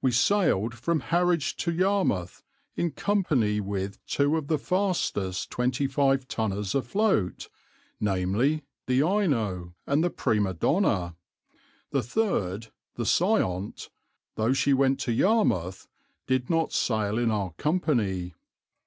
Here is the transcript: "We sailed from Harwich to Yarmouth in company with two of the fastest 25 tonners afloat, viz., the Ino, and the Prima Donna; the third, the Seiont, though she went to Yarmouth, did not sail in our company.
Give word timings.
"We 0.00 0.10
sailed 0.10 0.74
from 0.74 1.00
Harwich 1.00 1.54
to 1.58 1.70
Yarmouth 1.70 2.42
in 2.76 2.92
company 2.92 3.60
with 3.60 4.02
two 4.06 4.38
of 4.38 4.48
the 4.48 4.56
fastest 4.58 5.50
25 5.50 6.26
tonners 6.28 6.74
afloat, 6.74 7.50
viz., 8.00 8.60
the 8.86 8.98
Ino, 9.06 9.74
and 9.86 10.02
the 10.02 10.08
Prima 10.08 10.54
Donna; 10.54 11.14
the 11.90 12.02
third, 12.02 12.68
the 12.94 13.04
Seiont, 13.04 13.90
though 14.36 14.54
she 14.54 14.72
went 14.72 14.98
to 15.00 15.12
Yarmouth, 15.12 15.86
did 16.26 16.48
not 16.48 16.72
sail 16.72 17.18
in 17.18 17.30
our 17.30 17.52
company. 17.58 18.32